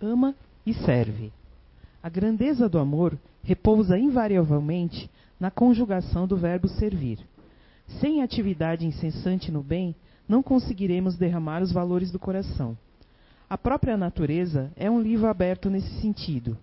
[0.00, 1.32] ama e serve.
[2.02, 7.18] A grandeza do amor repousa invariavelmente na conjugação do verbo servir.
[8.00, 9.94] Sem atividade incessante no bem,
[10.28, 12.76] não conseguiremos derramar os valores do coração.
[13.48, 16.56] A própria natureza é um livro aberto nesse sentido.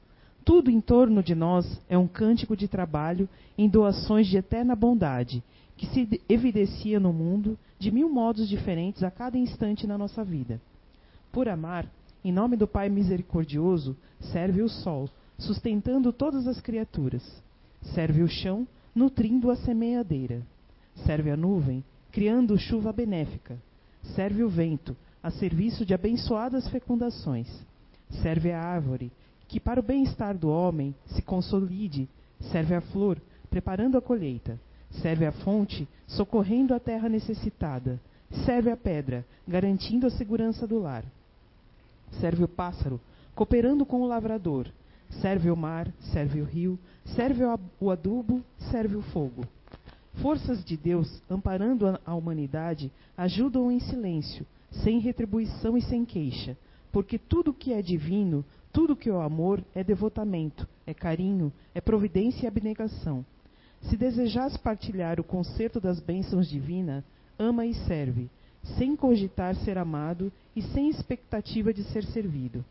[0.43, 3.27] Tudo em torno de nós é um cântico de trabalho
[3.57, 5.43] em doações de eterna bondade,
[5.75, 10.61] que se evidencia no mundo de mil modos diferentes a cada instante na nossa vida.
[11.31, 11.87] Por amar,
[12.25, 17.21] em nome do Pai misericordioso, serve o sol, sustentando todas as criaturas.
[17.93, 20.41] Serve o chão, nutrindo a semeadeira.
[21.05, 23.59] Serve a nuvem, criando chuva benéfica.
[24.15, 27.47] Serve o vento, a serviço de abençoadas fecundações.
[28.23, 29.11] Serve a árvore,
[29.47, 32.09] que para o bem-estar do homem se consolide.
[32.51, 34.59] Serve a flor, preparando a colheita.
[34.89, 38.01] Serve a fonte, socorrendo a terra necessitada.
[38.45, 41.05] Serve a pedra, garantindo a segurança do lar.
[42.19, 42.99] Serve o pássaro,
[43.33, 44.67] cooperando com o lavrador.
[45.21, 47.43] Serve o mar, serve o rio, serve
[47.79, 49.43] o adubo, serve o fogo.
[50.15, 56.57] Forças de Deus, amparando a humanidade, ajudam em silêncio, sem retribuição e sem queixa,
[56.91, 61.81] porque tudo que é divino, tudo que é o amor, é devotamento, é carinho, é
[61.81, 63.25] providência e abnegação.
[63.81, 67.03] Se desejas partilhar o concerto das bênçãos divinas,
[67.37, 68.29] ama e serve,
[68.77, 72.63] sem cogitar ser amado e sem expectativa de ser servido.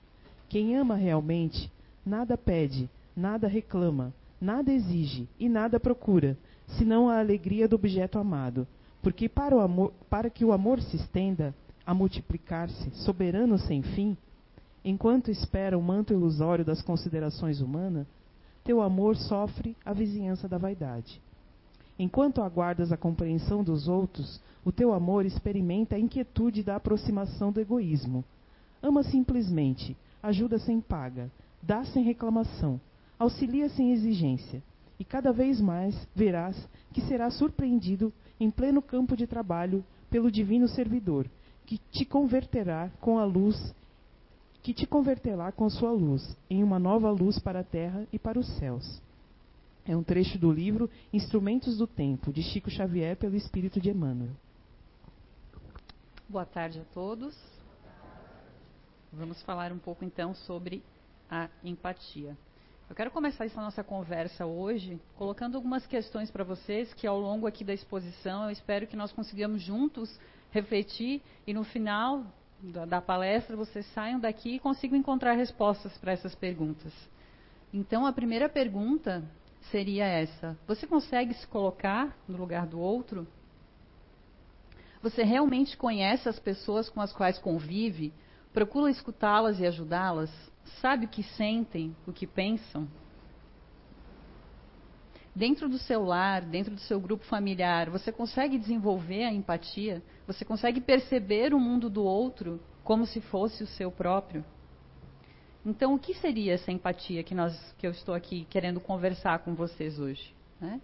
[0.48, 1.70] Quem ama realmente,
[2.04, 6.36] nada pede, nada reclama, nada exige e nada procura,
[6.78, 8.66] senão a alegria do objeto amado.
[9.02, 11.54] Porque para, amor, para que o amor se estenda
[11.86, 14.16] a multiplicar-se, soberano sem fim,
[14.84, 18.06] enquanto espera o manto ilusório das considerações humanas,
[18.64, 21.20] teu amor sofre a vizinhança da vaidade.
[21.98, 27.60] Enquanto aguardas a compreensão dos outros, o teu amor experimenta a inquietude da aproximação do
[27.60, 28.24] egoísmo.
[28.82, 31.30] Ama simplesmente, ajuda sem paga,
[31.62, 32.80] dá sem reclamação,
[33.18, 34.62] auxilia sem exigência,
[34.98, 36.56] e cada vez mais verás
[36.92, 41.26] que serás surpreendido em pleno campo de trabalho pelo divino servidor,
[41.66, 43.74] que te converterá com a luz
[44.62, 48.38] que te converterá com sua luz em uma nova luz para a terra e para
[48.38, 49.02] os céus.
[49.86, 54.30] É um trecho do livro Instrumentos do Tempo, de Chico Xavier, pelo Espírito de Emmanuel.
[56.26, 57.36] Boa tarde a todos.
[59.12, 60.82] Vamos falar um pouco então sobre
[61.30, 62.34] a empatia.
[62.88, 67.46] Eu quero começar essa nossa conversa hoje colocando algumas questões para vocês que ao longo
[67.46, 70.18] aqui da exposição eu espero que nós consigamos juntos
[70.50, 72.24] refletir e no final
[72.58, 76.92] da, da palestra vocês saiam daqui e consigam encontrar respostas para essas perguntas.
[77.72, 79.22] Então, a primeira pergunta
[79.70, 83.26] seria essa: Você consegue se colocar no lugar do outro?
[85.02, 88.12] Você realmente conhece as pessoas com as quais convive?
[88.52, 90.30] Procura escutá-las e ajudá-las?
[90.80, 92.88] Sabe o que sentem, o que pensam?
[95.34, 100.02] dentro do seu lar, dentro do seu grupo familiar, você consegue desenvolver a empatia?
[100.26, 104.44] Você consegue perceber o mundo do outro como se fosse o seu próprio?
[105.66, 109.54] Então, o que seria essa empatia que, nós, que eu estou aqui querendo conversar com
[109.54, 110.34] vocês hoje?
[110.60, 110.80] Né?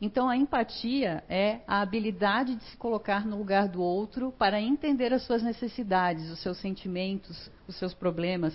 [0.00, 5.12] Então, a empatia é a habilidade de se colocar no lugar do outro para entender
[5.12, 8.52] as suas necessidades, os seus sentimentos, os seus problemas,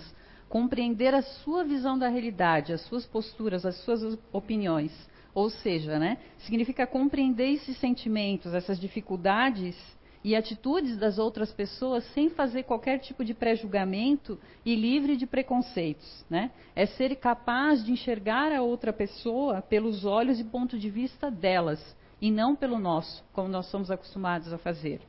[0.48, 4.92] compreender a sua visão da realidade, as suas posturas, as suas opiniões.
[5.32, 9.76] Ou seja, né, significa compreender esses sentimentos, essas dificuldades
[10.22, 16.24] e atitudes das outras pessoas sem fazer qualquer tipo de pré-julgamento e livre de preconceitos.
[16.28, 16.50] Né?
[16.76, 21.96] É ser capaz de enxergar a outra pessoa pelos olhos e ponto de vista delas,
[22.20, 25.00] e não pelo nosso, como nós somos acostumados a fazer.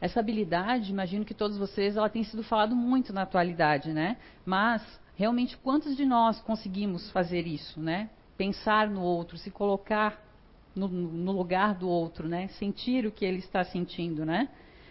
[0.00, 4.16] Essa habilidade, imagino que todos vocês, ela tem sido falado muito na atualidade, né?
[4.44, 4.82] Mas
[5.16, 8.10] realmente quantos de nós conseguimos fazer isso, né?
[8.36, 10.22] Pensar no outro, se colocar
[10.74, 12.48] no, no, lugar do outro, né?
[12.48, 14.48] Sentir o que ele está sentindo, né?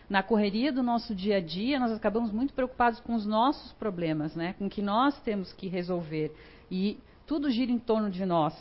[0.09, 4.35] Na correria do nosso dia a dia, nós acabamos muito preocupados com os nossos problemas,
[4.35, 4.53] né?
[4.53, 6.33] Com o que nós temos que resolver
[6.69, 8.53] e tudo gira em torno de nós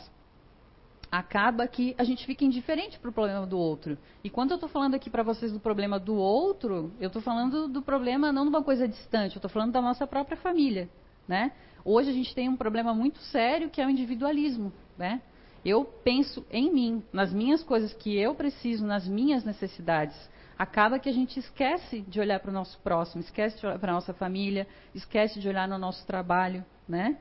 [1.13, 3.99] acaba que a gente fica indiferente para o problema do outro.
[4.23, 7.67] E quando eu estou falando aqui para vocês do problema do outro, eu estou falando
[7.67, 10.89] do problema não de uma coisa distante, eu estou falando da nossa própria família.
[11.27, 11.51] Né?
[11.85, 14.73] Hoje a gente tem um problema muito sério que é o individualismo.
[14.97, 15.21] Né?
[15.65, 20.15] Eu penso em mim, nas minhas coisas que eu preciso, nas minhas necessidades.
[20.57, 23.91] Acaba que a gente esquece de olhar para o nosso próximo, esquece de olhar para
[23.91, 26.63] a nossa família, esquece de olhar no nosso trabalho.
[26.87, 27.17] Né?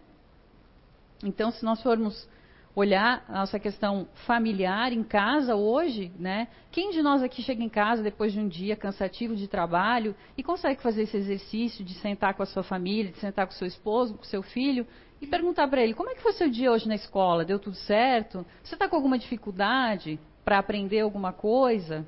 [1.22, 2.28] Então, se nós formos
[2.74, 6.48] olhar a nossa questão familiar em casa hoje, né?
[6.70, 10.42] Quem de nós aqui chega em casa depois de um dia cansativo de trabalho e
[10.42, 13.66] consegue fazer esse exercício de sentar com a sua família, de sentar com o seu
[13.66, 14.86] esposo, com o seu filho
[15.22, 17.44] e perguntar para ele: como é que foi seu dia hoje na escola?
[17.44, 18.44] Deu tudo certo?
[18.62, 22.04] Você está com alguma dificuldade para aprender alguma coisa?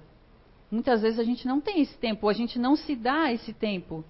[0.71, 4.05] Muitas vezes a gente não tem esse tempo, a gente não se dá esse tempo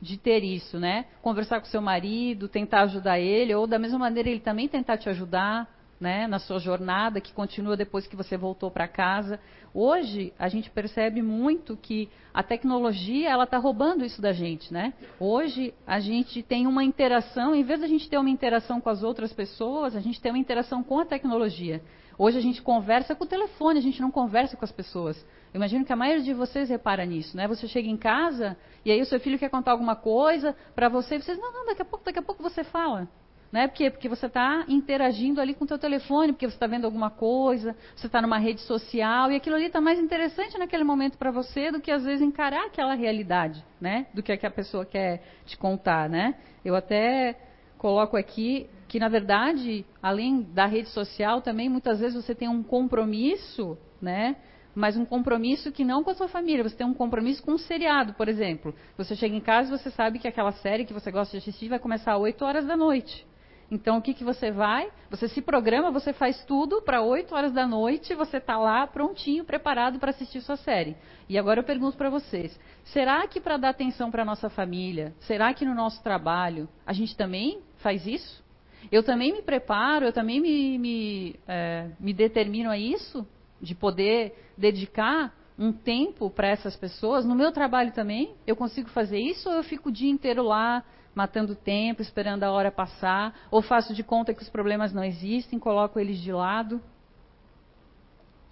[0.00, 1.06] de ter isso, né?
[1.22, 5.08] Conversar com seu marido, tentar ajudar ele, ou da mesma maneira ele também tentar te
[5.08, 5.68] ajudar
[6.00, 9.38] né, na sua jornada, que continua depois que você voltou para casa.
[9.74, 14.72] Hoje, a gente percebe muito que a tecnologia ela está roubando isso da gente.
[14.72, 14.94] Né?
[15.20, 18.88] Hoje, a gente tem uma interação, em vez de a gente ter uma interação com
[18.88, 21.82] as outras pessoas, a gente tem uma interação com a tecnologia.
[22.16, 25.16] Hoje, a gente conversa com o telefone, a gente não conversa com as pessoas.
[25.52, 27.48] Eu imagino que a maioria de vocês repara nisso, né?
[27.48, 31.16] Você chega em casa e aí o seu filho quer contar alguma coisa para você
[31.16, 33.08] e vocês, não, não, daqui a pouco, daqui a pouco você fala.
[33.52, 33.66] Né?
[33.66, 33.90] Por quê?
[33.90, 37.74] Porque você está interagindo ali com o teu telefone, porque você está vendo alguma coisa,
[37.96, 41.72] você está numa rede social, e aquilo ali está mais interessante naquele momento para você
[41.72, 44.06] do que às vezes encarar aquela realidade, né?
[44.14, 46.36] Do que, é que a pessoa quer te contar, né?
[46.64, 47.36] Eu até
[47.76, 52.62] coloco aqui que, na verdade, além da rede social, também muitas vezes você tem um
[52.62, 54.36] compromisso, né?
[54.74, 57.58] Mas um compromisso que não com a sua família, você tem um compromisso com um
[57.58, 58.72] seriado, por exemplo.
[58.96, 61.68] Você chega em casa e você sabe que aquela série que você gosta de assistir
[61.68, 63.26] vai começar às 8 horas da noite.
[63.70, 64.90] Então, o que, que você vai?
[65.10, 69.44] Você se programa, você faz tudo para 8 horas da noite, você está lá prontinho,
[69.44, 70.96] preparado para assistir sua série.
[71.28, 75.54] E agora eu pergunto para vocês: será que para dar atenção para nossa família, será
[75.54, 78.42] que no nosso trabalho, a gente também faz isso?
[78.90, 83.26] Eu também me preparo, eu também me, me, é, me determino a isso,
[83.60, 87.24] de poder dedicar um tempo para essas pessoas.
[87.26, 90.82] No meu trabalho também, eu consigo fazer isso ou eu fico o dia inteiro lá
[91.14, 95.58] matando tempo, esperando a hora passar, ou faço de conta que os problemas não existem,
[95.58, 96.80] coloco eles de lado.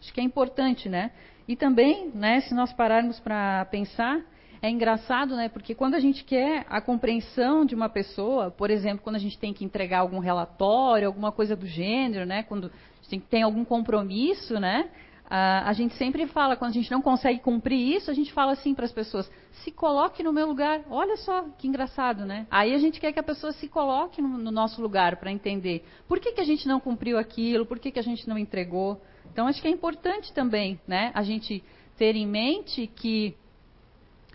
[0.00, 1.10] Acho que é importante, né?
[1.46, 4.20] E também, né, se nós pararmos para pensar,
[4.60, 5.48] é engraçado, né?
[5.48, 9.38] Porque quando a gente quer a compreensão de uma pessoa, por exemplo, quando a gente
[9.38, 12.42] tem que entregar algum relatório, alguma coisa do gênero, né?
[12.42, 14.90] Quando a gente tem algum compromisso, né?
[15.30, 18.74] A gente sempre fala, quando a gente não consegue cumprir isso, a gente fala assim
[18.74, 19.30] para as pessoas:
[19.62, 20.82] se coloque no meu lugar.
[20.88, 22.46] Olha só que engraçado, né?
[22.50, 25.84] Aí a gente quer que a pessoa se coloque no, no nosso lugar para entender
[26.06, 29.00] por que, que a gente não cumpriu aquilo, por que, que a gente não entregou.
[29.30, 31.10] Então acho que é importante também, né?
[31.14, 31.62] A gente
[31.98, 33.36] ter em mente que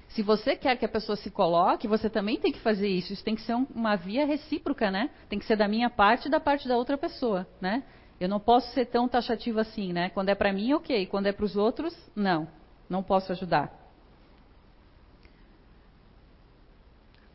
[0.10, 3.14] se você quer que a pessoa se coloque, você também tem que fazer isso.
[3.14, 5.10] Isso tem que ser um, uma via recíproca, né?
[5.28, 7.84] Tem que ser da minha parte e da parte da outra pessoa, né?
[8.24, 10.10] Eu não posso ser tão taxativo assim, né?
[10.12, 11.06] Quando é para mim, ok.
[11.08, 12.48] Quando é para os outros, não.
[12.88, 13.83] Não posso ajudar.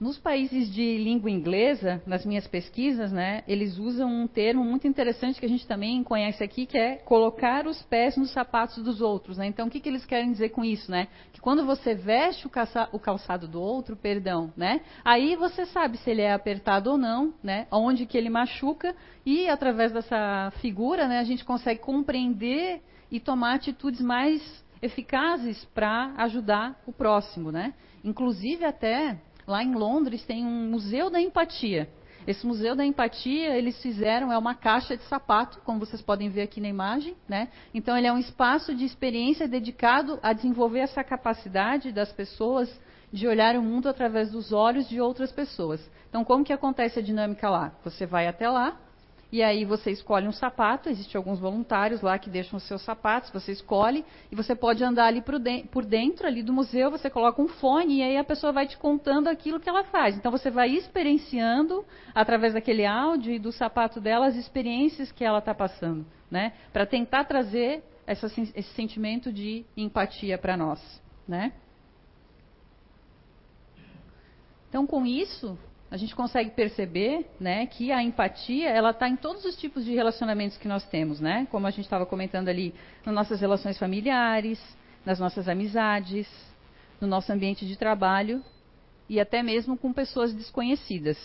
[0.01, 5.41] Nos países de língua inglesa, nas minhas pesquisas, né, eles usam um termo muito interessante
[5.41, 9.39] que a gente também conhece aqui, que é colocar os pés nos sapatos dos outros.
[9.39, 9.47] Né?
[9.47, 10.89] Então, o que, que eles querem dizer com isso?
[10.89, 11.09] Né?
[11.33, 12.51] Que quando você veste o,
[12.93, 17.35] o, calçado do outro, perdão, né, aí você sabe se ele é apertado ou não,
[17.43, 18.95] né, onde que ele machuca,
[19.27, 22.81] e através dessa figura né, a gente consegue compreender
[23.11, 27.51] e tomar atitudes mais eficazes para ajudar o próximo.
[27.51, 27.75] Né?
[28.05, 29.19] Inclusive até
[29.49, 31.89] Lá em Londres tem um museu da empatia.
[32.27, 36.43] Esse museu da empatia, eles fizeram, é uma caixa de sapato, como vocês podem ver
[36.43, 37.49] aqui na imagem, né?
[37.73, 42.69] Então ele é um espaço de experiência dedicado a desenvolver essa capacidade das pessoas
[43.11, 45.81] de olhar o mundo através dos olhos de outras pessoas.
[46.11, 47.73] Então como que acontece a dinâmica lá?
[47.83, 48.79] Você vai até lá,
[49.31, 53.31] e aí você escolhe um sapato, existem alguns voluntários lá que deixam os seus sapatos,
[53.31, 57.49] você escolhe, e você pode andar ali por dentro ali do museu, você coloca um
[57.49, 60.17] fone e aí a pessoa vai te contando aquilo que ela faz.
[60.17, 65.41] Então você vai experienciando, através daquele áudio e do sapato dela, as experiências que ela
[65.41, 66.55] está passando, né?
[66.73, 70.81] Para tentar trazer essa, esse sentimento de empatia para nós,
[71.27, 71.53] né?
[74.71, 75.59] Então, com isso,
[75.91, 79.95] a gente consegue perceber né, que a empatia ela está em todos os tipos de
[79.95, 81.47] relacionamentos que nós temos, né?
[81.51, 82.75] Como a gente estava comentando ali,
[83.07, 84.61] nas nossas relações familiares,
[85.05, 86.29] nas nossas amizades,
[87.01, 88.45] no nosso ambiente de trabalho
[89.09, 91.17] e até mesmo com pessoas desconhecidas,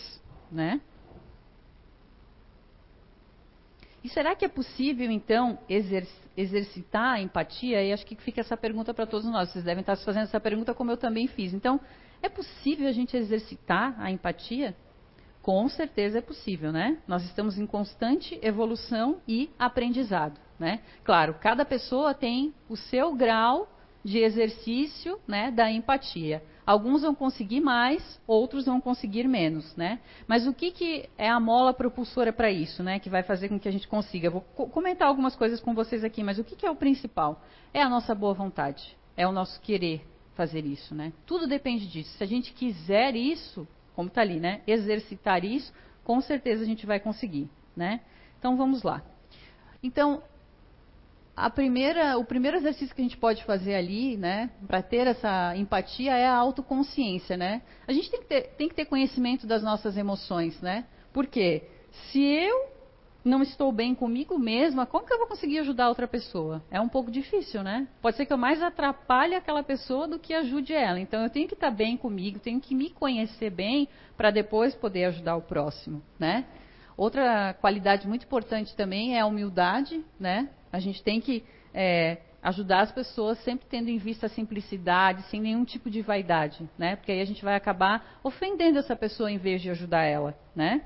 [0.50, 0.80] né?
[4.02, 5.58] E será que é possível, então,
[6.36, 7.82] exercitar a empatia?
[7.82, 9.48] E acho que fica essa pergunta para todos nós.
[9.48, 11.54] Vocês devem estar se fazendo essa pergunta como eu também fiz.
[11.54, 11.80] Então,
[12.24, 14.74] é possível a gente exercitar a empatia?
[15.42, 16.98] Com certeza é possível, né?
[17.06, 20.80] Nós estamos em constante evolução e aprendizado, né?
[21.04, 23.68] Claro, cada pessoa tem o seu grau
[24.02, 26.42] de exercício né, da empatia.
[26.66, 30.00] Alguns vão conseguir mais, outros vão conseguir menos, né?
[30.26, 32.98] Mas o que, que é a mola propulsora para isso, né?
[32.98, 34.30] Que vai fazer com que a gente consiga?
[34.30, 37.42] vou comentar algumas coisas com vocês aqui, mas o que, que é o principal?
[37.72, 41.12] É a nossa boa vontade, é o nosso querer fazer isso, né?
[41.26, 42.10] Tudo depende disso.
[42.16, 44.62] Se a gente quiser isso, como está ali, né?
[44.66, 45.72] Exercitar isso,
[46.02, 48.00] com certeza a gente vai conseguir, né?
[48.38, 49.02] Então vamos lá.
[49.82, 50.22] Então,
[51.54, 56.16] primeira, o primeiro exercício que a gente pode fazer ali, né, para ter essa empatia
[56.16, 57.62] é a autoconsciência, né?
[57.86, 60.86] A gente tem que, ter, tem que ter conhecimento das nossas emoções, né?
[61.12, 61.62] Porque
[62.10, 62.73] se eu
[63.24, 66.62] não estou bem comigo mesma, como que eu vou conseguir ajudar outra pessoa?
[66.70, 67.88] É um pouco difícil, né?
[68.02, 71.00] Pode ser que eu mais atrapalhe aquela pessoa do que ajude ela.
[71.00, 75.06] Então eu tenho que estar bem comigo, tenho que me conhecer bem para depois poder
[75.06, 76.44] ajudar o próximo, né?
[76.96, 80.48] Outra qualidade muito importante também é a humildade, né?
[80.70, 85.40] A gente tem que é, ajudar as pessoas sempre tendo em vista a simplicidade, sem
[85.40, 86.94] nenhum tipo de vaidade, né?
[86.96, 90.82] Porque aí a gente vai acabar ofendendo essa pessoa em vez de ajudar ela, né?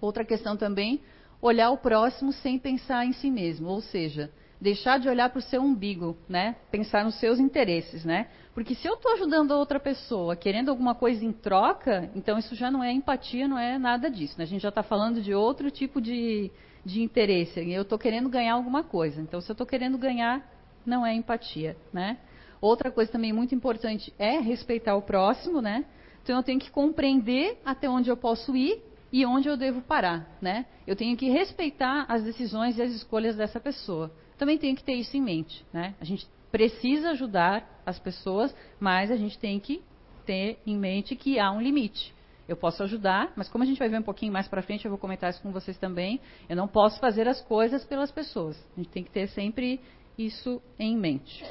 [0.00, 1.00] Outra questão também,
[1.42, 4.30] olhar o próximo sem pensar em si mesmo, ou seja,
[4.60, 6.54] deixar de olhar para o seu umbigo, né?
[6.70, 8.28] Pensar nos seus interesses, né?
[8.54, 12.54] Porque se eu estou ajudando a outra pessoa, querendo alguma coisa em troca, então isso
[12.54, 14.34] já não é empatia, não é nada disso.
[14.38, 14.44] Né?
[14.44, 16.50] A gente já está falando de outro tipo de,
[16.84, 17.58] de interesse.
[17.72, 19.20] Eu estou querendo ganhar alguma coisa.
[19.20, 20.48] Então, se eu estou querendo ganhar,
[20.86, 22.18] não é empatia, né?
[22.60, 25.84] Outra coisa também muito importante é respeitar o próximo, né?
[26.22, 28.80] Então, eu tenho que compreender até onde eu posso ir
[29.12, 30.64] e onde eu devo parar, né?
[30.86, 34.10] Eu tenho que respeitar as decisões e as escolhas dessa pessoa.
[34.38, 35.94] Também tenho que ter isso em mente, né?
[36.00, 39.82] A gente precisa ajudar as pessoas, mas a gente tem que
[40.24, 42.14] ter em mente que há um limite.
[42.48, 44.90] Eu posso ajudar, mas como a gente vai ver um pouquinho mais para frente, eu
[44.90, 46.20] vou comentar isso com vocês também.
[46.48, 48.58] Eu não posso fazer as coisas pelas pessoas.
[48.76, 49.80] A gente tem que ter sempre
[50.18, 51.44] isso em mente.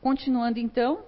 [0.00, 1.04] Continuando então,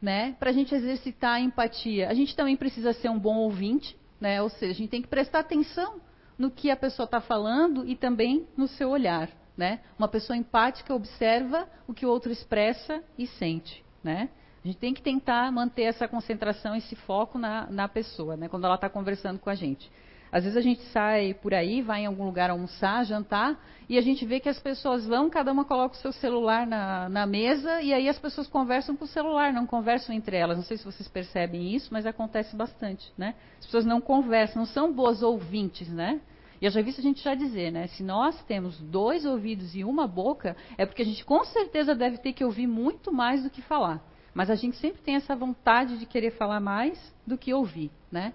[0.00, 3.96] né, para a gente exercitar a empatia, a gente também precisa ser um bom ouvinte,
[4.20, 6.00] né, ou seja, a gente tem que prestar atenção
[6.38, 9.28] no que a pessoa está falando e também no seu olhar.
[9.56, 9.80] Né?
[9.98, 13.84] Uma pessoa empática observa o que o outro expressa e sente.
[14.02, 14.30] Né?
[14.64, 18.64] A gente tem que tentar manter essa concentração, esse foco na, na pessoa, né, quando
[18.64, 19.90] ela está conversando com a gente.
[20.32, 23.58] Às vezes a gente sai por aí, vai em algum lugar almoçar, jantar,
[23.88, 27.08] e a gente vê que as pessoas vão, cada uma coloca o seu celular na,
[27.08, 30.56] na, mesa, e aí as pessoas conversam com o celular, não conversam entre elas.
[30.56, 33.34] Não sei se vocês percebem isso, mas acontece bastante, né?
[33.58, 36.20] As pessoas não conversam, não são boas ouvintes, né?
[36.60, 37.88] E eu já vi a gente já dizer, né?
[37.88, 42.18] Se nós temos dois ouvidos e uma boca, é porque a gente com certeza deve
[42.18, 44.00] ter que ouvir muito mais do que falar.
[44.32, 48.32] Mas a gente sempre tem essa vontade de querer falar mais do que ouvir, né?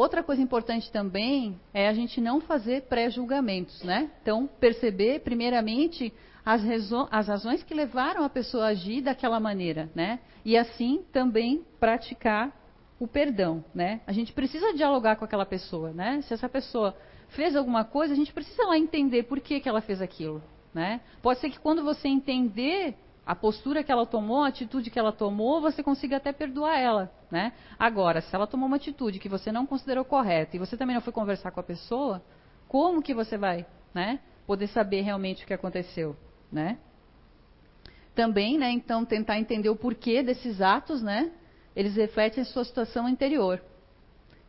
[0.00, 4.10] Outra coisa importante também é a gente não fazer pré-julgamentos, né?
[4.22, 6.10] Então, perceber, primeiramente,
[6.42, 6.62] as,
[7.10, 10.20] as, razões que levaram a pessoa a agir daquela maneira, né?
[10.42, 12.50] E assim também praticar
[12.98, 14.00] o perdão, né?
[14.06, 16.22] A gente precisa dialogar com aquela pessoa, né?
[16.22, 16.96] Se essa pessoa
[17.28, 20.42] fez alguma coisa, a gente precisa lá entender por que, que ela fez aquilo,
[20.72, 21.02] né?
[21.20, 25.12] Pode ser que quando você entender a postura que ela tomou, a atitude que ela
[25.12, 27.52] tomou, você consiga até perdoar ela, né?
[27.78, 31.02] Agora, se ela tomou uma atitude que você não considerou correta e você também não
[31.02, 32.22] foi conversar com a pessoa,
[32.66, 34.20] como que você vai, né?
[34.46, 36.16] Poder saber realmente o que aconteceu,
[36.50, 36.78] né?
[38.14, 38.70] Também, né?
[38.70, 41.30] Então, tentar entender o porquê desses atos, né?
[41.76, 43.62] Eles refletem a sua situação interior.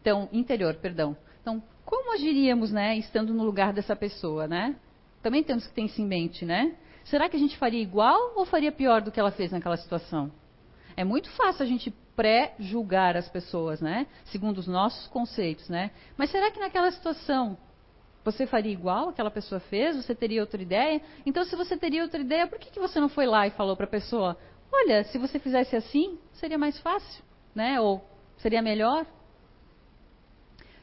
[0.01, 1.15] Então, interior, perdão.
[1.41, 2.97] Então, como agiríamos, né?
[2.97, 4.75] Estando no lugar dessa pessoa, né?
[5.21, 6.75] Também temos que ter isso em mente, né?
[7.05, 10.31] Será que a gente faria igual ou faria pior do que ela fez naquela situação?
[10.95, 14.07] É muito fácil a gente pré-julgar as pessoas, né?
[14.25, 15.91] Segundo os nossos conceitos, né?
[16.17, 17.57] Mas será que naquela situação
[18.23, 19.95] você faria igual aquela pessoa fez?
[19.95, 21.01] Você teria outra ideia?
[21.25, 23.75] Então, se você teria outra ideia, por que, que você não foi lá e falou
[23.75, 24.37] para a pessoa:
[24.71, 27.23] olha, se você fizesse assim, seria mais fácil,
[27.55, 27.79] né?
[27.79, 28.05] Ou
[28.37, 29.05] seria melhor?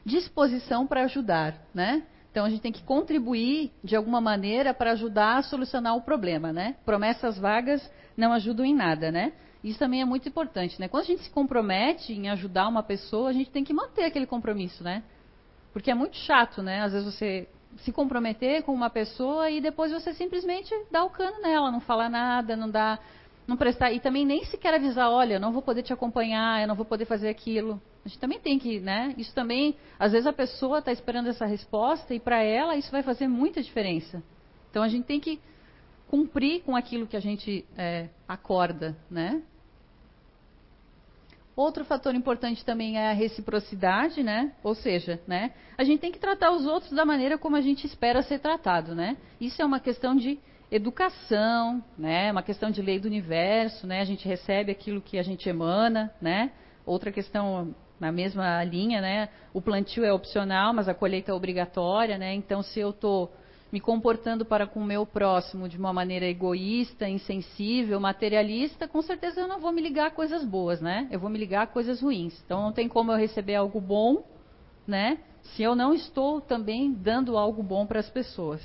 [0.05, 2.05] Disposição para ajudar, né?
[2.31, 6.53] Então a gente tem que contribuir de alguma maneira para ajudar a solucionar o problema,
[6.53, 6.75] né?
[6.85, 7.81] Promessas vagas
[8.15, 9.33] não ajudam em nada, né?
[9.63, 10.87] Isso também é muito importante, né?
[10.87, 14.25] Quando a gente se compromete em ajudar uma pessoa, a gente tem que manter aquele
[14.25, 15.03] compromisso, né?
[15.73, 16.81] Porque é muito chato, né?
[16.81, 21.41] Às vezes você se comprometer com uma pessoa e depois você simplesmente dá o cano
[21.41, 22.99] nela, não fala nada, não dá,
[23.47, 26.67] não prestar e também nem sequer avisar, olha, eu não vou poder te acompanhar, eu
[26.67, 27.81] não vou poder fazer aquilo.
[28.05, 29.13] A gente também tem que, né?
[29.17, 33.03] Isso também, às vezes a pessoa está esperando essa resposta e para ela isso vai
[33.03, 34.23] fazer muita diferença.
[34.69, 35.39] Então a gente tem que
[36.07, 39.43] cumprir com aquilo que a gente é, acorda, né?
[41.55, 44.53] Outro fator importante também é a reciprocidade, né?
[44.63, 45.51] Ou seja, né?
[45.77, 48.95] A gente tem que tratar os outros da maneira como a gente espera ser tratado,
[48.95, 49.17] né?
[49.41, 50.39] Isso é uma questão de
[50.71, 52.31] educação, né?
[52.31, 53.99] Uma questão de lei do universo, né?
[53.99, 56.53] A gente recebe aquilo que a gente emana, né?
[56.85, 59.29] Outra questão na mesma linha, né?
[59.53, 62.33] O plantio é opcional, mas a colheita é obrigatória, né?
[62.33, 63.31] Então, se eu estou
[63.71, 69.41] me comportando para com o meu próximo de uma maneira egoísta, insensível, materialista, com certeza
[69.41, 71.07] eu não vou me ligar a coisas boas, né?
[71.11, 72.41] Eu vou me ligar a coisas ruins.
[72.45, 74.23] Então, não tem como eu receber algo bom,
[74.87, 75.19] né?
[75.41, 78.61] Se eu não estou também dando algo bom para as pessoas.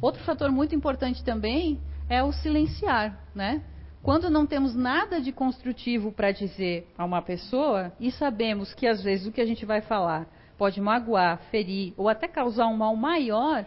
[0.00, 3.62] Outro fator muito importante também é o silenciar, né?
[4.06, 9.02] Quando não temos nada de construtivo para dizer a uma pessoa e sabemos que às
[9.02, 12.94] vezes o que a gente vai falar pode magoar, ferir ou até causar um mal
[12.94, 13.66] maior,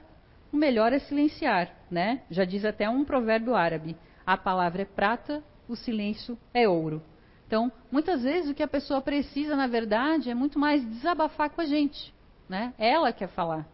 [0.50, 2.22] o melhor é silenciar, né?
[2.31, 7.03] Já diz até um provérbio árabe: a palavra é prata, o silêncio é ouro.
[7.46, 11.60] Então, muitas vezes o que a pessoa precisa, na verdade, é muito mais desabafar com
[11.60, 12.13] a gente,
[12.48, 12.74] né?
[12.77, 13.67] Ela quer falar.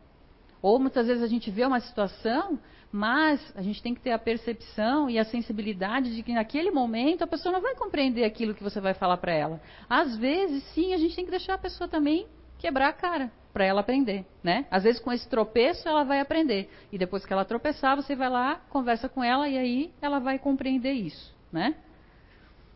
[0.64, 2.58] Ou muitas vezes a gente vê uma situação,
[2.96, 7.26] mas a gente tem que ter a percepção e a sensibilidade de que naquele momento
[7.26, 9.62] a pessoa não vai compreender aquilo que você vai falar para ela.
[9.90, 12.26] Às vezes, sim, a gente tem que deixar a pessoa também
[12.58, 14.66] quebrar a cara para ela aprender, né?
[14.72, 18.30] Às vezes com esse tropeço ela vai aprender e depois que ela tropeçar você vai
[18.30, 21.76] lá, conversa com ela e aí ela vai compreender isso, né?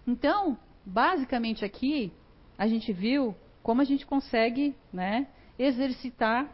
[0.06, 2.12] Então, basicamente aqui
[2.58, 3.34] a gente viu
[3.64, 6.46] como a gente consegue, né, exercitar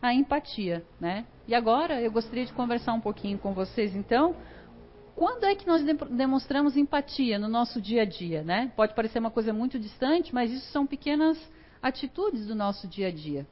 [0.00, 1.26] a empatia, né?
[1.48, 4.36] E agora eu gostaria de conversar um pouquinho com vocês, então,
[5.16, 8.70] quando é que nós demonstramos empatia no nosso dia a dia, né?
[8.76, 11.38] Pode parecer uma coisa muito distante, mas isso são pequenas
[11.82, 13.46] atitudes do nosso dia a dia.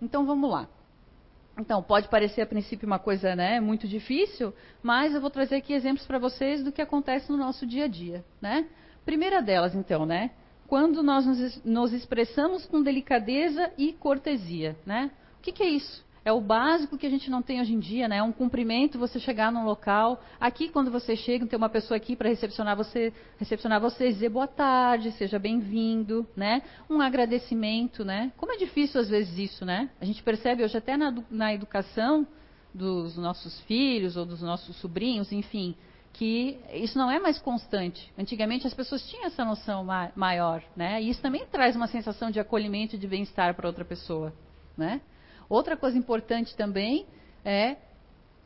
[0.00, 0.66] Então vamos lá.
[1.58, 5.74] Então, pode parecer a princípio uma coisa né, muito difícil, mas eu vou trazer aqui
[5.74, 8.24] exemplos para vocês do que acontece no nosso dia a dia.
[8.40, 8.66] Né?
[9.04, 10.30] Primeira delas, então, né?
[10.66, 11.26] Quando nós
[11.64, 14.74] nos, expressamos com delicadeza e cortesia.
[14.86, 15.10] Né?
[15.38, 16.02] O que, que é isso?
[16.22, 18.18] É o básico que a gente não tem hoje em dia, né?
[18.18, 20.22] É um cumprimento você chegar num local.
[20.38, 24.46] Aqui, quando você chega, tem uma pessoa aqui para recepcionar você, recepcionar você, dizer boa
[24.46, 26.62] tarde, seja bem-vindo, né?
[26.90, 28.32] Um agradecimento, né?
[28.36, 29.88] Como é difícil às vezes isso, né?
[29.98, 32.26] A gente percebe hoje até na, na educação
[32.74, 35.74] dos nossos filhos ou dos nossos sobrinhos, enfim,
[36.12, 38.12] que isso não é mais constante.
[38.18, 41.02] Antigamente as pessoas tinham essa noção ma maior, né?
[41.02, 44.34] E isso também traz uma sensação de acolhimento e de bem-estar para outra pessoa,
[44.76, 45.00] né?
[45.50, 47.06] Outra coisa importante também
[47.44, 47.76] é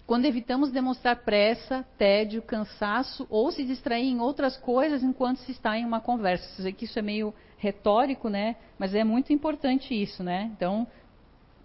[0.07, 5.77] quando evitamos demonstrar pressa, tédio, cansaço ou se distrair em outras coisas enquanto se está
[5.79, 6.73] em uma conversa.
[6.73, 8.57] Que isso é meio retórico, né?
[8.79, 10.51] Mas é muito importante isso, né?
[10.57, 10.87] Então,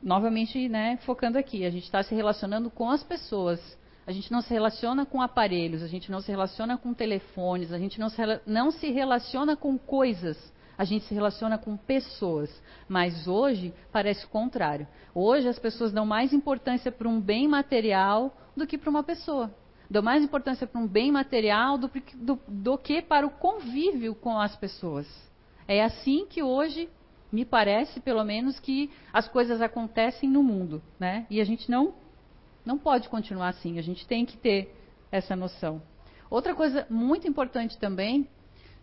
[0.04, 3.62] novamente, né, focando aqui, a gente está se relacionando com as pessoas.
[4.06, 7.78] A gente não se relaciona com aparelhos, a gente não se relaciona com telefones, a
[7.78, 10.38] gente não se, não se relaciona com coisas
[10.80, 12.50] a gente se relaciona com pessoas.
[12.88, 14.88] Mas hoje parece o contrário.
[15.13, 19.54] Hoje as pessoas dão mais importância para um bem material do que para uma pessoa.
[19.89, 24.39] Dão mais importância para um bem material do, do, do que para o convívio com
[24.39, 25.06] as pessoas.
[25.68, 26.88] É assim que hoje
[27.30, 31.28] me parece, pelo menos, que as coisas acontecem no mundo, né?
[31.30, 31.94] E a gente não
[32.65, 33.78] não pode continuar assim.
[33.78, 34.74] A gente tem que ter
[35.12, 35.82] essa noção.
[36.30, 38.30] Outra coisa muito importante também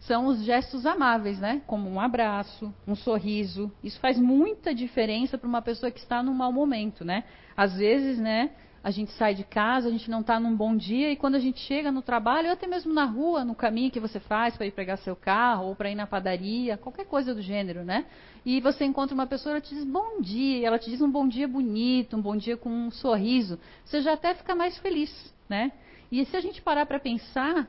[0.00, 1.62] são os gestos amáveis, né?
[1.66, 3.72] Como um abraço, um sorriso.
[3.82, 7.24] Isso faz muita diferença para uma pessoa que está num mau momento, né?
[7.56, 8.50] Às vezes, né?
[8.84, 11.40] A gente sai de casa, a gente não está num bom dia e quando a
[11.40, 14.64] gente chega no trabalho, ou até mesmo na rua, no caminho que você faz para
[14.64, 18.06] ir pegar seu carro ou para ir na padaria, qualquer coisa do gênero, né?
[18.44, 21.10] E você encontra uma pessoa, ela te diz bom dia, e ela te diz um
[21.10, 25.10] bom dia bonito, um bom dia com um sorriso, você já até fica mais feliz,
[25.48, 25.72] né?
[26.12, 27.68] E se a gente parar para pensar,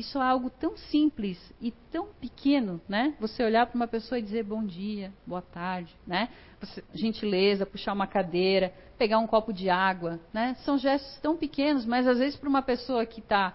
[0.00, 3.14] isso é algo tão simples e tão pequeno, né?
[3.20, 6.30] Você olhar para uma pessoa e dizer bom dia, boa tarde, né?
[6.58, 10.56] Você, gentileza, puxar uma cadeira, pegar um copo de água, né?
[10.64, 13.54] São gestos tão pequenos, mas às vezes para uma pessoa que está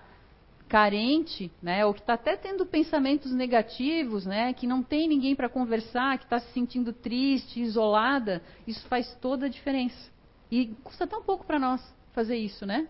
[0.68, 1.84] carente, né?
[1.84, 4.54] Ou que está até tendo pensamentos negativos, né?
[4.54, 9.48] Que não tem ninguém para conversar, que está se sentindo triste, isolada, isso faz toda
[9.48, 10.12] a diferença.
[10.52, 11.82] E custa tão pouco para nós
[12.14, 12.88] fazer isso, né?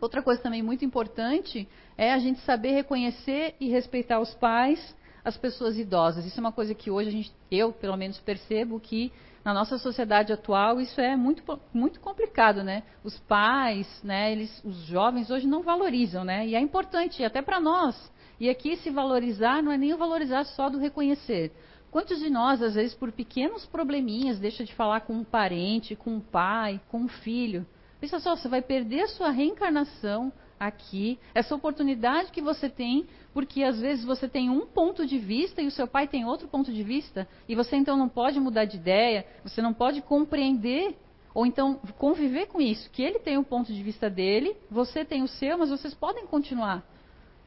[0.00, 5.36] Outra coisa também muito importante é a gente saber reconhecer e respeitar os pais, as
[5.36, 6.24] pessoas idosas.
[6.24, 9.12] Isso é uma coisa que hoje a gente, eu pelo menos percebo que
[9.44, 12.84] na nossa sociedade atual isso é muito, muito complicado, né?
[13.02, 14.30] Os pais, né?
[14.30, 16.46] Eles, os jovens hoje não valorizam, né?
[16.46, 18.12] E é importante até para nós.
[18.38, 21.52] E aqui se valorizar não é nem o valorizar só do reconhecer.
[21.90, 26.10] Quantos de nós, às vezes, por pequenos probleminhas, deixa de falar com um parente, com
[26.10, 27.66] um pai, com um filho?
[28.00, 33.62] Pensa só, você vai perder a sua reencarnação aqui, essa oportunidade que você tem, porque
[33.62, 36.72] às vezes você tem um ponto de vista e o seu pai tem outro ponto
[36.72, 40.96] de vista, e você então não pode mudar de ideia, você não pode compreender
[41.34, 45.22] Ou então conviver com isso, que ele tem o ponto de vista dele, você tem
[45.22, 46.84] o seu, mas vocês podem continuar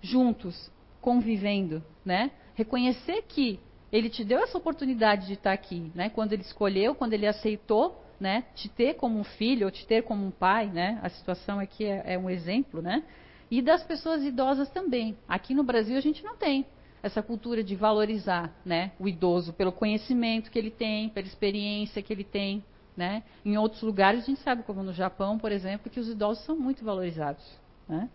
[0.02, 2.32] juntos, convivendo, né?
[2.56, 3.60] Reconhecer que
[3.92, 6.10] ele te deu essa oportunidade de estar aqui, né?
[6.10, 8.46] Quando ele escolheu, quando ele aceitou, né?
[8.54, 11.00] Te ter como um filho ou te ter como um pai, né?
[11.02, 13.04] A situação aqui é, é um exemplo, né?
[13.50, 15.18] E das pessoas idosas também.
[15.28, 16.64] Aqui no Brasil a gente não tem
[17.02, 18.92] essa cultura de valorizar, né?
[19.00, 22.64] O idoso pelo conhecimento que ele tem, pela experiência que ele tem,
[22.96, 23.24] né?
[23.44, 26.56] Em outros lugares a gente sabe, como no Japão, por exemplo, que os idosos são
[26.56, 27.44] muito valorizados,
[27.90, 28.08] né?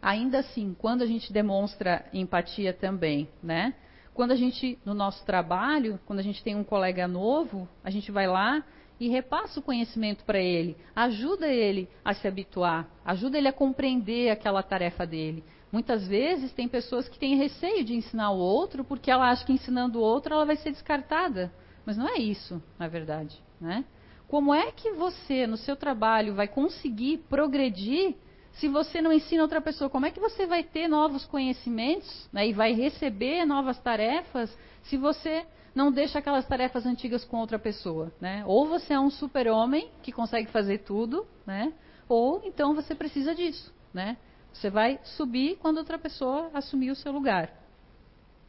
[0.00, 3.74] Ainda assim, quando a gente demonstra empatia também, né?
[4.14, 8.10] Quando a gente, no nosso trabalho, quando a gente tem um colega novo, a gente
[8.12, 8.62] vai lá
[9.00, 14.30] e repassa o conhecimento para ele, ajuda ele a se habituar, ajuda ele a compreender
[14.30, 15.42] aquela tarefa dele.
[15.72, 19.52] Muitas vezes tem pessoas que têm receio de ensinar o outro porque ela acha que
[19.52, 21.52] ensinando o outro ela vai ser descartada.
[21.84, 23.42] Mas não é isso, na verdade.
[23.60, 23.84] Né?
[24.28, 28.14] Como é que você, no seu trabalho, vai conseguir progredir
[28.52, 29.88] se você não ensina outra pessoa?
[29.88, 34.96] Como é que você vai ter novos conhecimentos né, e vai receber novas tarefas se
[34.96, 38.12] você não deixa aquelas tarefas antigas com outra pessoa?
[38.20, 38.44] Né?
[38.46, 41.72] Ou você é um super-homem que consegue fazer tudo, né?
[42.08, 43.72] ou então você precisa disso.
[43.92, 44.16] Né?
[44.52, 47.50] Você vai subir quando outra pessoa assumir o seu lugar.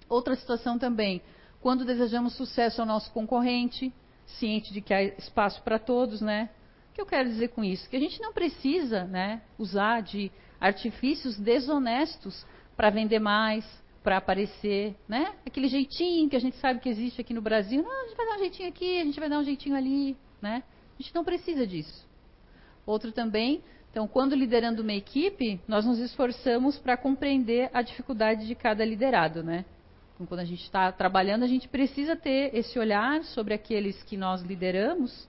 [0.09, 1.21] Outra situação também,
[1.61, 3.93] quando desejamos sucesso ao nosso concorrente,
[4.25, 6.49] ciente de que há espaço para todos, né?
[6.93, 7.89] O que eu quero dizer com isso?
[7.89, 12.45] Que a gente não precisa né, usar de artifícios desonestos
[12.77, 13.65] para vender mais,
[14.03, 15.33] para aparecer, né?
[15.43, 17.81] Aquele jeitinho que a gente sabe que existe aqui no Brasil.
[17.81, 20.15] Não, a gente vai dar um jeitinho aqui, a gente vai dar um jeitinho ali,
[20.39, 20.61] né?
[20.99, 22.07] A gente não precisa disso.
[22.85, 28.53] Outro também, então, quando liderando uma equipe, nós nos esforçamos para compreender a dificuldade de
[28.53, 29.65] cada liderado, né?
[30.13, 34.15] Então, quando a gente está trabalhando, a gente precisa ter esse olhar sobre aqueles que
[34.15, 35.27] nós lideramos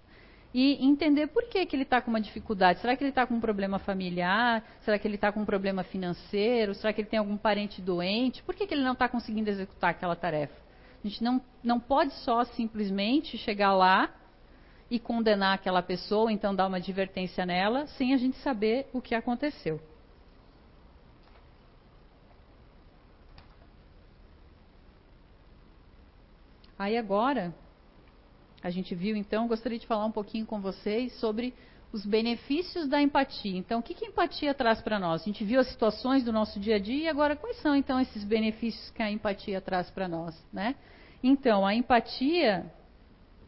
[0.54, 2.78] e entender por que, que ele está com uma dificuldade.
[2.78, 4.62] Será que ele está com um problema familiar?
[4.82, 6.74] Será que ele está com um problema financeiro?
[6.76, 8.40] Será que ele tem algum parente doente?
[8.44, 10.54] Por que, que ele não está conseguindo executar aquela tarefa?
[11.04, 14.14] A gente não, não pode só simplesmente chegar lá
[14.88, 19.14] e condenar aquela pessoa, então dar uma advertência nela, sem a gente saber o que
[19.14, 19.80] aconteceu.
[26.78, 27.52] Aí agora,
[28.64, 31.53] a gente viu então, gostaria de falar um pouquinho com vocês sobre
[31.92, 33.59] os benefícios da empatia.
[33.59, 35.20] Então, o que, que a empatia traz para nós?
[35.20, 38.00] A gente viu as situações do nosso dia a dia e agora quais são então
[38.00, 40.77] esses benefícios que a empatia traz para nós, né?
[41.22, 42.64] Então, a empatia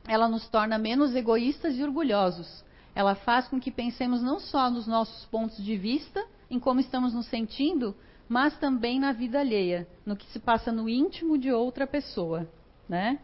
[0.07, 2.63] ela nos torna menos egoístas e orgulhosos.
[2.95, 7.15] Ela faz com que pensemos não só nos nossos pontos de vista, em como estamos
[7.15, 7.97] nos sentindo,
[8.29, 12.47] mas também na vida alheia, no que se passa no íntimo de outra pessoa,
[12.87, 13.19] né?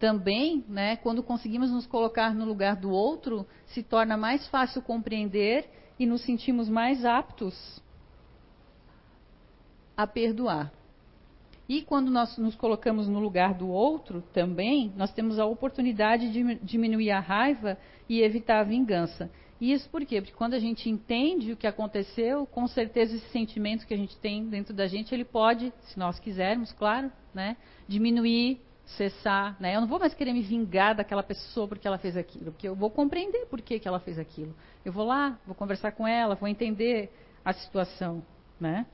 [0.00, 5.70] Também, né, quando conseguimos nos colocar no lugar do outro, se torna mais fácil compreender
[5.98, 7.82] e nos sentimos mais aptos
[9.94, 10.72] a perdoar.
[11.68, 16.54] E quando nós nos colocamos no lugar do outro também, nós temos a oportunidade de
[16.64, 19.30] diminuir a raiva e evitar a vingança.
[19.60, 20.22] E isso por quê?
[20.22, 24.16] Porque quando a gente entende o que aconteceu, com certeza esse sentimento que a gente
[24.16, 28.58] tem dentro da gente, ele pode, se nós quisermos, claro, né, diminuir,
[28.96, 29.56] cessar.
[29.60, 29.76] Né?
[29.76, 32.74] Eu não vou mais querer me vingar daquela pessoa porque ela fez aquilo, porque eu
[32.74, 34.54] vou compreender por que, que ela fez aquilo.
[34.84, 37.10] Eu vou lá, vou conversar com ela, vou entender
[37.44, 38.22] a situação.
[38.58, 38.86] Né?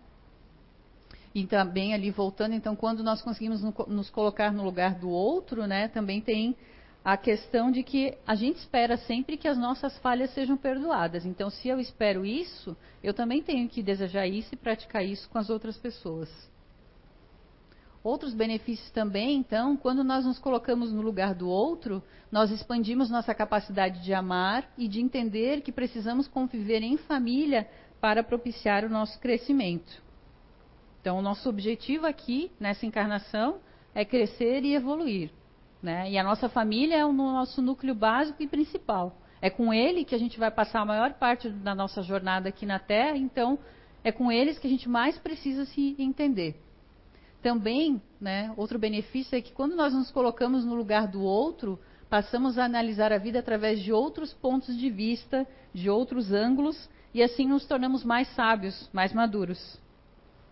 [1.34, 5.86] E também ali voltando, então, quando nós conseguimos nos colocar no lugar do outro, né,
[5.88, 6.56] também tem
[7.04, 11.26] a questão de que a gente espera sempre que as nossas falhas sejam perdoadas.
[11.26, 15.38] Então, se eu espero isso, eu também tenho que desejar isso e praticar isso com
[15.38, 16.28] as outras pessoas.
[18.06, 23.34] Outros benefícios também, então, quando nós nos colocamos no lugar do outro, nós expandimos nossa
[23.34, 27.68] capacidade de amar e de entender que precisamos conviver em família
[28.00, 30.00] para propiciar o nosso crescimento.
[31.00, 33.58] Então, o nosso objetivo aqui, nessa encarnação,
[33.92, 35.32] é crescer e evoluir.
[35.82, 36.12] Né?
[36.12, 39.20] E a nossa família é o nosso núcleo básico e principal.
[39.42, 42.64] É com ele que a gente vai passar a maior parte da nossa jornada aqui
[42.66, 43.58] na Terra, então
[44.04, 46.65] é com eles que a gente mais precisa se entender.
[47.46, 51.78] Também, né, outro benefício é que quando nós nos colocamos no lugar do outro,
[52.10, 57.22] passamos a analisar a vida através de outros pontos de vista, de outros ângulos, e
[57.22, 59.80] assim nos tornamos mais sábios, mais maduros.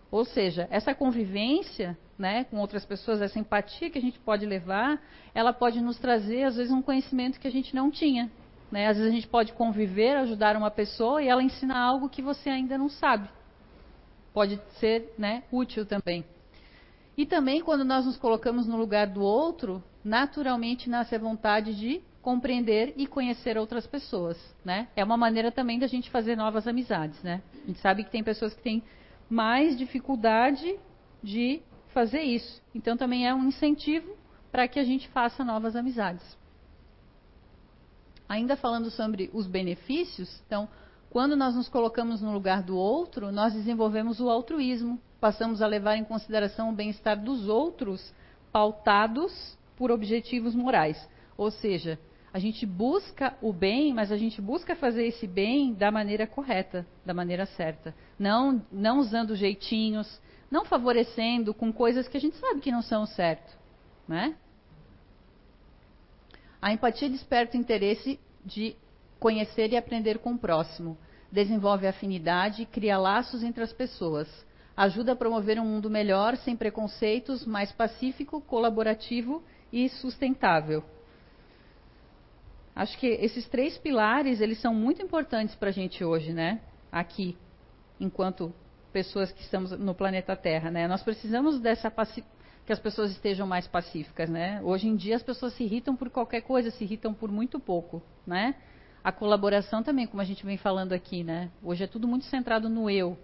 [0.09, 4.97] Ou seja, essa convivência né, com outras pessoas, essa empatia que a gente pode levar,
[5.33, 8.31] ela pode nos trazer, às vezes, um conhecimento que a gente não tinha.
[8.71, 8.87] Né?
[8.87, 12.49] Às vezes a gente pode conviver, ajudar uma pessoa e ela ensinar algo que você
[12.49, 13.27] ainda não sabe.
[14.33, 16.23] Pode ser né, útil também.
[17.17, 22.01] E também quando nós nos colocamos no lugar do outro, naturalmente nasce a vontade de
[22.21, 24.87] compreender e conhecer outras pessoas, né?
[24.95, 27.41] É uma maneira também da gente fazer novas amizades, né?
[27.63, 28.83] A gente sabe que tem pessoas que têm
[29.29, 30.77] mais dificuldade
[31.21, 31.61] de
[31.93, 32.61] fazer isso.
[32.73, 34.15] Então também é um incentivo
[34.51, 36.37] para que a gente faça novas amizades.
[38.27, 40.67] Ainda falando sobre os benefícios, então,
[41.15, 45.95] quando nós nos colocamos no lugar do outro, nós desenvolvemos o altruísmo, passamos a levar
[45.95, 48.13] em consideração o bem-estar dos outros,
[48.51, 51.09] pautados por objetivos morais.
[51.37, 51.97] Ou seja,
[52.33, 56.85] a gente busca o bem, mas a gente busca fazer esse bem da maneira correta,
[57.05, 57.95] da maneira certa.
[58.19, 60.19] Não, não usando jeitinhos,
[60.51, 63.57] não favorecendo com coisas que a gente sabe que não são certo.
[64.05, 64.35] Né?
[66.61, 68.75] A empatia desperta o interesse de
[69.19, 70.97] conhecer e aprender com o próximo,
[71.31, 74.27] desenvolve afinidade, cria laços entre as pessoas,
[74.75, 80.83] ajuda a promover um mundo melhor, sem preconceitos, mais pacífico, colaborativo e sustentável.
[82.75, 86.59] Acho que esses três pilares eles são muito importantes para a gente hoje, né?
[86.91, 87.37] Aqui,
[87.99, 88.53] enquanto
[88.91, 90.87] pessoas que estamos no planeta Terra, né?
[90.87, 91.91] Nós precisamos dessa
[92.65, 94.61] que as pessoas estejam mais pacíficas, né?
[94.63, 98.01] Hoje em dia as pessoas se irritam por qualquer coisa, se irritam por muito pouco,
[98.27, 98.55] né?
[99.05, 101.51] A colaboração também, como a gente vem falando aqui, né?
[101.61, 103.15] Hoje é tudo muito centrado no eu.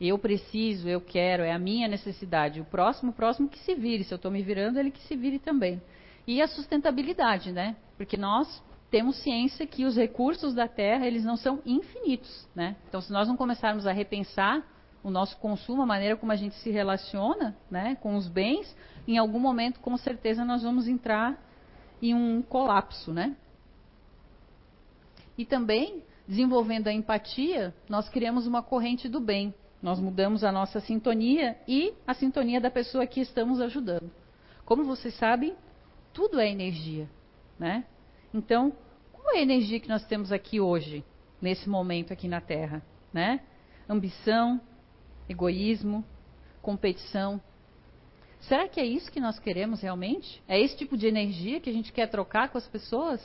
[0.00, 2.58] Eu preciso, eu quero, é a minha necessidade.
[2.58, 4.02] O próximo, o próximo que se vire.
[4.02, 5.78] Se eu estou me virando, ele que se vire também.
[6.26, 7.76] E a sustentabilidade, né?
[7.98, 12.74] Porque nós temos ciência que os recursos da Terra, eles não são infinitos, né?
[12.88, 14.66] Então, se nós não começarmos a repensar
[15.02, 18.74] o nosso consumo, a maneira como a gente se relaciona né, com os bens,
[19.06, 21.38] em algum momento, com certeza, nós vamos entrar
[22.00, 23.12] em um colapso.
[23.12, 23.36] Né?
[25.36, 29.54] E também, desenvolvendo a empatia, nós criamos uma corrente do bem.
[29.82, 34.10] Nós mudamos a nossa sintonia e a sintonia da pessoa que estamos ajudando.
[34.64, 35.54] Como vocês sabem,
[36.12, 37.08] tudo é energia.
[37.58, 37.84] Né?
[38.32, 38.72] Então,
[39.12, 41.04] qual é a energia que nós temos aqui hoje,
[41.40, 42.82] nesse momento aqui na Terra?
[43.12, 43.40] Né?
[43.88, 44.60] Ambição,
[45.28, 46.04] egoísmo,
[46.62, 47.40] competição.
[48.40, 50.42] Será que é isso que nós queremos realmente?
[50.48, 53.20] É esse tipo de energia que a gente quer trocar com as pessoas?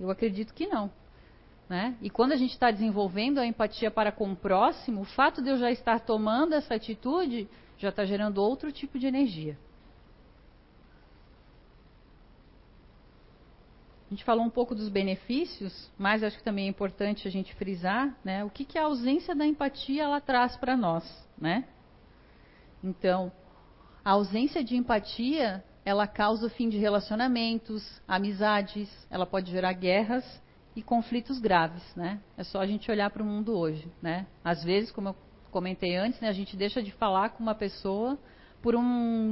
[0.00, 0.90] Eu acredito que não.
[1.72, 1.96] Né?
[2.02, 5.48] E quando a gente está desenvolvendo a empatia para com o próximo, o fato de
[5.48, 9.56] eu já estar tomando essa atitude já está gerando outro tipo de energia.
[14.06, 17.54] A gente falou um pouco dos benefícios, mas acho que também é importante a gente
[17.54, 21.26] frisar né, o que, que a ausência da empatia ela traz para nós.
[21.40, 21.64] Né?
[22.84, 23.32] Então,
[24.04, 30.42] a ausência de empatia ela causa o fim de relacionamentos, amizades, ela pode gerar guerras
[30.74, 31.82] e conflitos graves.
[31.94, 32.20] Né?
[32.36, 33.86] É só a gente olhar para o mundo hoje.
[34.00, 34.26] Né?
[34.44, 35.16] Às vezes, como eu
[35.50, 38.18] comentei antes, né, a gente deixa de falar com uma pessoa
[38.62, 38.82] por um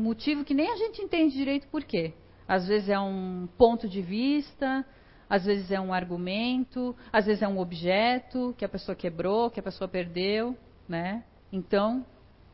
[0.02, 2.12] motivo que nem a gente entende direito por quê.
[2.46, 4.84] Às vezes é um ponto de vista,
[5.28, 9.60] às vezes é um argumento, às vezes é um objeto que a pessoa quebrou, que
[9.60, 10.56] a pessoa perdeu,
[10.88, 11.22] né?
[11.52, 12.04] Então,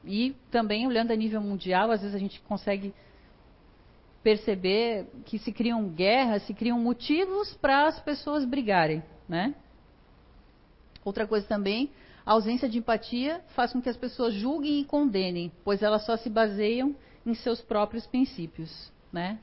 [0.04, 2.94] e também olhando a nível mundial, às vezes a gente consegue
[4.26, 9.54] perceber que se criam guerras, se criam motivos para as pessoas brigarem, né?
[11.04, 11.92] Outra coisa também,
[12.26, 16.16] a ausência de empatia faz com que as pessoas julguem e condenem, pois elas só
[16.16, 19.38] se baseiam em seus próprios princípios, né?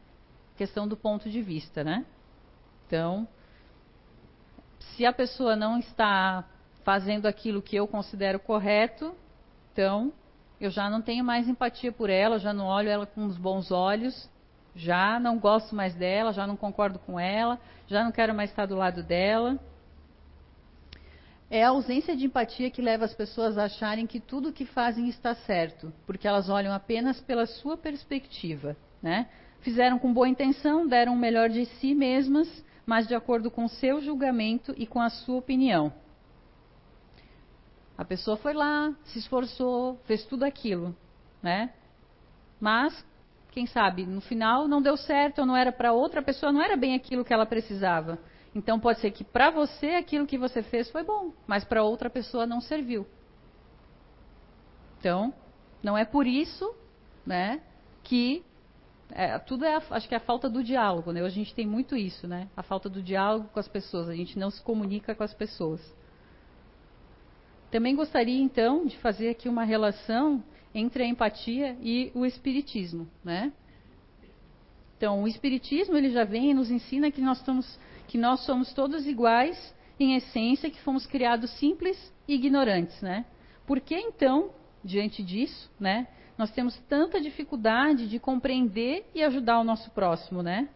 [0.58, 2.06] questão do ponto de vista, né?
[2.86, 3.26] Então,
[4.80, 6.46] se a pessoa não está
[6.84, 9.15] fazendo aquilo que eu considero correto,
[9.72, 10.12] então
[10.60, 13.72] eu já não tenho mais empatia por ela, já não olho ela com os bons
[13.72, 14.30] olhos,
[14.75, 18.65] já não gosto mais dela, já não concordo com ela, já não quero mais estar
[18.65, 19.59] do lado dela.
[21.49, 24.65] É a ausência de empatia que leva as pessoas a acharem que tudo o que
[24.65, 29.29] fazem está certo, porque elas olham apenas pela sua perspectiva, né?
[29.62, 32.49] Fizeram com boa intenção, deram o melhor de si mesmas,
[32.86, 35.93] mas de acordo com o seu julgamento e com a sua opinião.
[37.97, 40.95] A pessoa foi lá, se esforçou, fez tudo aquilo,
[41.41, 41.71] né?
[42.59, 43.05] Mas,
[43.54, 46.76] quem sabe, no final não deu certo, ou não era para outra pessoa, não era
[46.76, 48.18] bem aquilo que ela precisava.
[48.56, 52.10] Então pode ser que para você aquilo que você fez foi bom, mas para outra
[52.10, 53.06] pessoa não serviu.
[55.00, 55.32] Então,
[55.84, 56.74] não é por isso,
[57.26, 57.62] né,
[58.04, 58.44] que
[59.12, 61.22] é, tudo é, a, acho que é a falta do diálogo, né?
[61.22, 62.48] A gente tem muito isso, né?
[62.58, 65.80] A falta do diálogo com as pessoas, a gente não se comunica com as pessoas.
[67.70, 73.51] Também gostaria, então, de fazer aqui uma relação entre a empatia e o espiritismo, né?
[74.97, 78.73] Então, o espiritismo ele já vem e nos ensina que nós, estamos, que nós somos
[78.73, 83.25] todos iguais em essência, que fomos criados simples e ignorantes, né?
[83.67, 84.51] Por que então,
[84.83, 86.07] diante disso, né,
[86.38, 90.69] nós temos tanta dificuldade de compreender e ajudar o nosso próximo, né?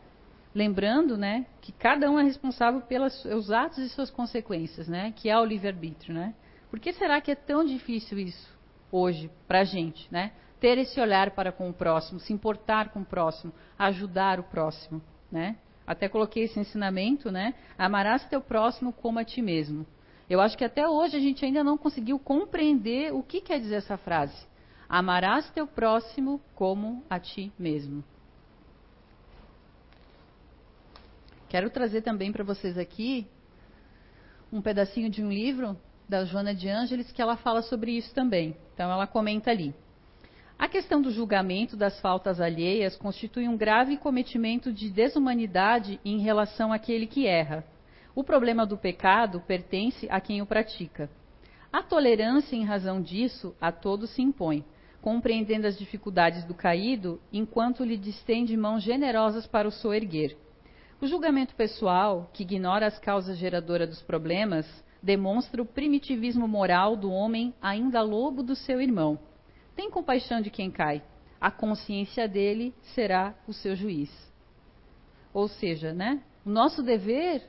[0.53, 5.13] Lembrando, né, que cada um é responsável pelos seus atos e suas consequências, né?
[5.15, 6.35] Que é o livre-arbítrio, né?
[6.69, 8.56] Por que será que é tão difícil isso
[8.91, 10.31] hoje para a gente, né?
[10.59, 15.01] Ter esse olhar para com o próximo, se importar com o próximo, ajudar o próximo,
[15.31, 15.57] né?
[15.85, 17.53] Até coloquei esse ensinamento, né?
[17.77, 19.85] Amarás teu próximo como a ti mesmo.
[20.29, 23.75] Eu acho que até hoje a gente ainda não conseguiu compreender o que quer dizer
[23.75, 24.35] essa frase.
[24.89, 28.03] Amarás teu próximo como a ti mesmo.
[31.47, 33.25] Quero trazer também para vocês aqui
[34.51, 38.55] um pedacinho de um livro da Joana de Ângeles que ela fala sobre isso também.
[38.73, 39.73] Então ela comenta ali.
[40.57, 46.73] A questão do julgamento das faltas alheias constitui um grave cometimento de desumanidade em relação
[46.73, 47.63] àquele que erra.
[48.15, 51.09] O problema do pecado pertence a quem o pratica.
[51.71, 54.65] A tolerância, em razão disso, a todos se impõe,
[54.99, 60.35] compreendendo as dificuldades do caído, enquanto lhe distende mãos generosas para o soerguer.
[60.99, 64.65] O julgamento pessoal, que ignora as causas geradoras dos problemas,
[65.01, 69.19] demonstra o primitivismo moral do homem ainda lobo do seu irmão.
[69.75, 71.03] Tem compaixão de quem cai.
[71.39, 74.09] A consciência dele será o seu juiz.
[75.33, 76.21] Ou seja, né?
[76.45, 77.43] O nosso dever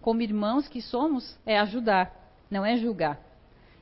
[0.00, 2.12] como irmãos que somos, é ajudar,
[2.50, 3.20] não é julgar.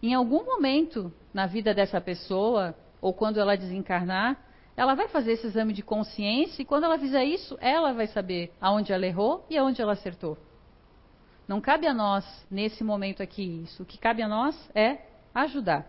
[0.03, 4.37] Em algum momento na vida dessa pessoa, ou quando ela desencarnar,
[4.77, 8.53] ela vai fazer esse exame de consciência e quando ela fizer isso, ela vai saber
[8.61, 10.37] aonde ela errou e aonde ela acertou.
[11.49, 13.83] Não cabe a nós, nesse momento aqui, isso.
[13.83, 14.99] O que cabe a nós é
[15.35, 15.87] ajudar.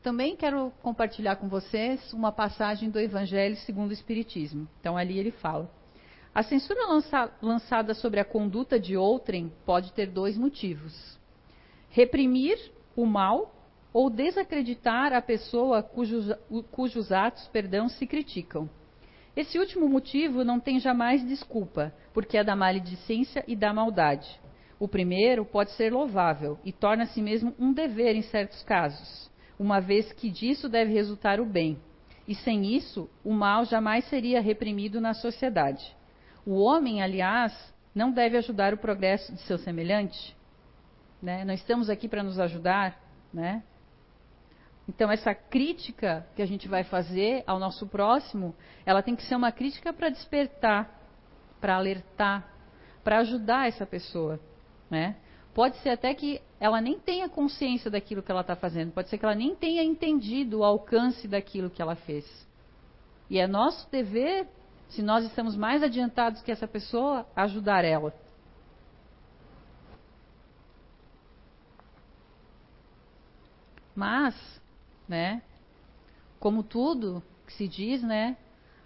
[0.00, 4.68] Também quero compartilhar com vocês uma passagem do Evangelho segundo o Espiritismo.
[4.80, 5.68] Então, ali ele fala:
[6.32, 11.18] a censura lança, lançada sobre a conduta de outrem pode ter dois motivos:
[11.90, 12.56] reprimir
[12.94, 13.52] o mal
[13.92, 16.32] ou desacreditar a pessoa cujos,
[16.70, 18.70] cujos atos, perdão, se criticam.
[19.36, 24.28] Esse último motivo não tem jamais desculpa, porque é da maledicência e da maldade.
[24.80, 30.12] O primeiro pode ser louvável e torna-se mesmo um dever em certos casos, uma vez
[30.12, 31.78] que disso deve resultar o bem.
[32.26, 35.96] E sem isso, o mal jamais seria reprimido na sociedade.
[36.44, 37.52] O homem, aliás,
[37.94, 40.36] não deve ajudar o progresso de seu semelhante.
[41.22, 41.44] Né?
[41.44, 43.00] Nós estamos aqui para nos ajudar.
[43.32, 43.62] Né?
[44.88, 48.54] Então, essa crítica que a gente vai fazer ao nosso próximo,
[48.86, 50.90] ela tem que ser uma crítica para despertar,
[51.60, 52.48] para alertar,
[53.04, 54.40] para ajudar essa pessoa.
[54.90, 55.16] Né?
[55.52, 59.18] Pode ser até que ela nem tenha consciência daquilo que ela está fazendo, pode ser
[59.18, 62.24] que ela nem tenha entendido o alcance daquilo que ela fez.
[63.28, 64.48] E é nosso dever
[64.88, 68.14] se nós estamos mais adiantados que essa pessoa, ajudar ela.
[73.94, 74.57] Mas,
[75.08, 75.42] né,
[76.38, 78.36] como tudo que se diz, né,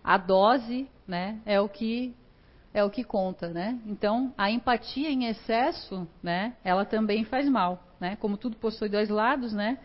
[0.03, 2.15] a dose, né, é o que
[2.75, 3.79] é o que conta, né?
[3.85, 8.17] Então, a empatia em excesso, né, ela também faz mal, né?
[8.17, 9.77] Como tudo possui dois lados, né?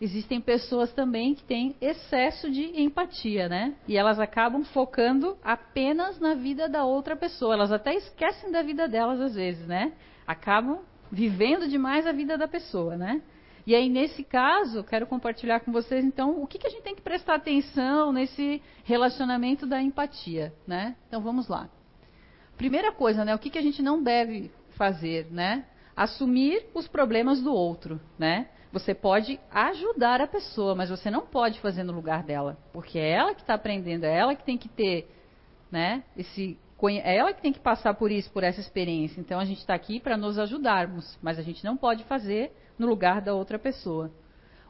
[0.00, 3.74] existem pessoas também que têm excesso de empatia, né?
[3.86, 7.54] E elas acabam focando apenas na vida da outra pessoa.
[7.54, 9.92] Elas até esquecem da vida delas às vezes, né?
[10.26, 13.22] Acabam vivendo demais a vida da pessoa, né?
[13.66, 16.94] E aí, nesse caso, quero compartilhar com vocês, então, o que, que a gente tem
[16.94, 20.96] que prestar atenção nesse relacionamento da empatia, né?
[21.08, 21.70] Então, vamos lá.
[22.58, 23.34] Primeira coisa, né?
[23.34, 25.64] O que, que a gente não deve fazer, né?
[25.96, 28.48] Assumir os problemas do outro, né?
[28.70, 33.12] Você pode ajudar a pessoa, mas você não pode fazer no lugar dela, porque é
[33.12, 35.08] ela que está aprendendo, é ela que tem que ter,
[35.70, 36.02] né?
[36.16, 36.58] Esse,
[37.02, 39.20] é ela que tem que passar por isso, por essa experiência.
[39.20, 42.86] Então a gente está aqui para nos ajudarmos, mas a gente não pode fazer no
[42.86, 44.10] lugar da outra pessoa.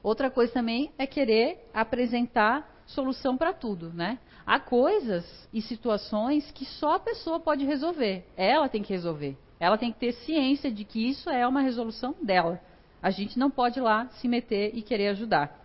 [0.03, 4.19] Outra coisa também é querer apresentar solução para tudo, né?
[4.47, 8.27] Há coisas e situações que só a pessoa pode resolver.
[8.37, 9.37] Ela tem que resolver.
[9.59, 12.61] Ela tem que ter ciência de que isso é uma resolução dela.
[13.03, 15.59] A gente não pode lá se meter e querer ajudar.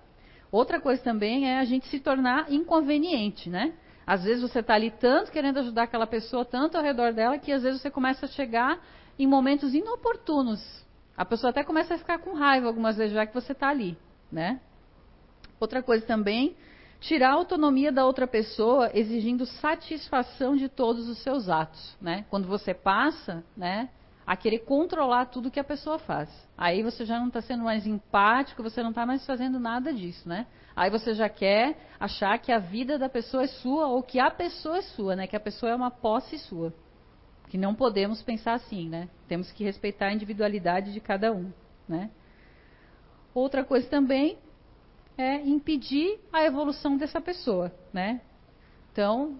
[0.52, 3.74] Outra coisa também é a gente se tornar inconveniente, né?
[4.08, 7.52] Às vezes você está ali tanto querendo ajudar aquela pessoa, tanto ao redor dela, que
[7.52, 8.84] às vezes você começa a chegar
[9.20, 10.60] em momentos inoportunos.
[11.20, 13.98] A pessoa até começa a ficar com raiva algumas vezes já que você está ali,
[14.32, 14.62] né?
[15.60, 16.56] Outra coisa também,
[17.02, 22.24] tirar a autonomia da outra pessoa, exigindo satisfação de todos os seus atos, né?
[22.30, 23.90] Quando você passa, né,
[24.26, 26.30] a querer controlar tudo que a pessoa faz.
[26.58, 30.30] Aí você já não está sendo mais empático, você não está mais fazendo nada disso,
[30.30, 30.48] né?
[30.74, 34.32] Aí você já quer achar que a vida da pessoa é sua ou que a
[34.32, 35.28] pessoa é sua, né?
[35.28, 36.74] Que a pessoa é uma posse sua.
[37.50, 39.10] Que não podemos pensar assim, né?
[39.28, 41.52] Temos que respeitar a individualidade de cada um,
[41.88, 42.10] né?
[43.34, 44.38] Outra coisa também
[45.18, 48.22] é impedir a evolução dessa pessoa, né?
[48.92, 49.38] Então,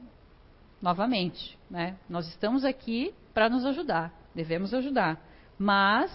[0.82, 1.98] novamente, né?
[2.10, 5.24] Nós estamos aqui para nos ajudar, devemos ajudar,
[5.58, 6.12] mas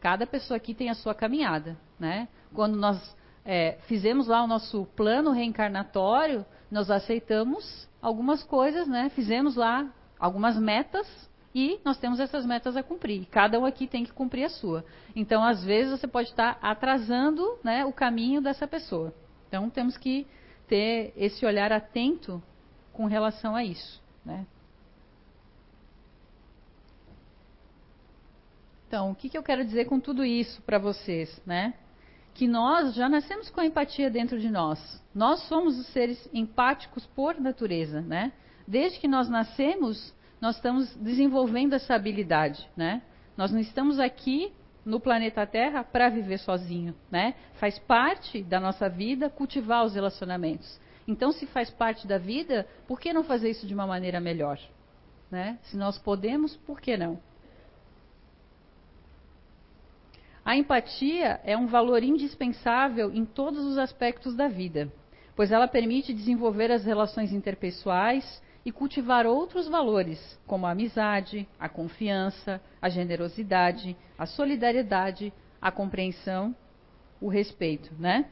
[0.00, 2.28] cada pessoa aqui tem a sua caminhada, né?
[2.54, 9.10] Quando nós é, fizemos lá o nosso plano reencarnatório, nós aceitamos algumas coisas, né?
[9.10, 11.06] Fizemos lá algumas metas
[11.54, 13.26] e nós temos essas metas a cumprir.
[13.30, 14.84] Cada um aqui tem que cumprir a sua.
[15.14, 19.12] Então, às vezes, você pode estar atrasando né, o caminho dessa pessoa.
[19.48, 20.26] Então, temos que
[20.66, 22.42] ter esse olhar atento
[22.92, 24.02] com relação a isso.
[24.24, 24.46] Né?
[28.88, 31.40] Então, o que, que eu quero dizer com tudo isso para vocês?
[31.44, 31.74] Né?
[32.32, 35.02] Que nós já nascemos com a empatia dentro de nós.
[35.14, 38.00] Nós somos os seres empáticos por natureza.
[38.00, 38.32] Né?
[38.66, 43.00] Desde que nós nascemos, nós estamos desenvolvendo essa habilidade, né?
[43.36, 44.52] Nós não estamos aqui
[44.84, 47.36] no planeta Terra para viver sozinho, né?
[47.60, 50.80] Faz parte da nossa vida cultivar os relacionamentos.
[51.06, 54.58] Então, se faz parte da vida, por que não fazer isso de uma maneira melhor?
[55.30, 55.58] Né?
[55.62, 57.20] Se nós podemos, por que não?
[60.44, 64.92] A empatia é um valor indispensável em todos os aspectos da vida,
[65.36, 71.68] pois ela permite desenvolver as relações interpessoais e cultivar outros valores, como a amizade, a
[71.68, 76.54] confiança, a generosidade, a solidariedade, a compreensão,
[77.20, 78.26] o respeito, né?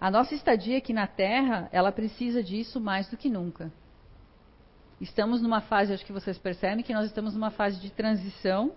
[0.00, 3.72] A nossa estadia aqui na Terra, ela precisa disso mais do que nunca.
[5.00, 8.72] Estamos numa fase, acho que vocês percebem que nós estamos numa fase de transição,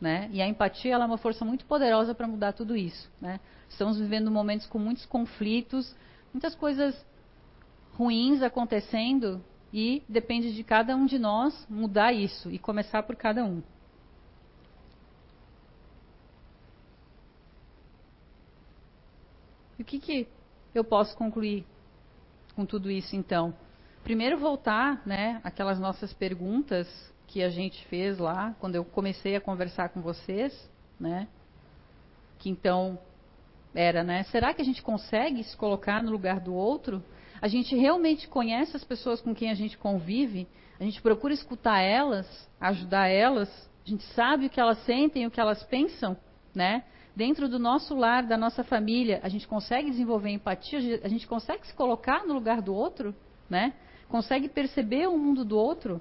[0.00, 0.28] né?
[0.32, 3.40] E a empatia ela é uma força muito poderosa para mudar tudo isso, né?
[3.68, 5.94] Estamos vivendo momentos com muitos conflitos,
[6.32, 6.94] muitas coisas
[7.94, 9.42] ruins acontecendo
[9.72, 13.62] e depende de cada um de nós mudar isso e começar por cada um.
[19.78, 20.28] E o que, que
[20.74, 21.64] eu posso concluir
[22.54, 23.54] com tudo isso então?
[24.04, 26.86] Primeiro voltar, né, aquelas nossas perguntas
[27.26, 30.70] que a gente fez lá quando eu comecei a conversar com vocês,
[31.00, 31.26] né?
[32.38, 32.98] Que então
[33.74, 34.22] era, né?
[34.24, 37.02] Será que a gente consegue se colocar no lugar do outro?
[37.44, 40.48] A gente realmente conhece as pessoas com quem a gente convive,
[40.80, 42.26] a gente procura escutar elas,
[42.58, 43.50] ajudar elas,
[43.84, 46.16] a gente sabe o que elas sentem, o que elas pensam,
[46.54, 46.84] né?
[47.14, 51.66] Dentro do nosso lar, da nossa família, a gente consegue desenvolver empatia, a gente consegue
[51.66, 53.14] se colocar no lugar do outro,
[53.50, 53.74] né?
[54.08, 56.00] Consegue perceber o mundo do outro.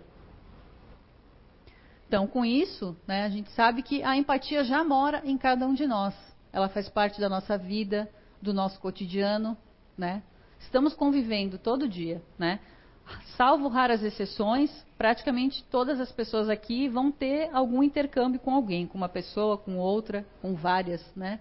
[2.07, 5.73] Então, com isso, né, a gente sabe que a empatia já mora em cada um
[5.73, 6.15] de nós.
[6.53, 8.09] Ela faz parte da nossa vida,
[8.41, 9.57] do nosso cotidiano,
[9.97, 10.23] né?
[10.63, 12.59] Estamos convivendo todo dia, né?
[13.35, 18.97] Salvo raras exceções, praticamente todas as pessoas aqui vão ter algum intercâmbio com alguém, com
[18.97, 21.39] uma pessoa, com outra, com várias, né?